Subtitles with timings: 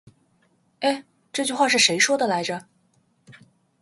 [0.79, 2.65] 欸，这句话是谁说的来着。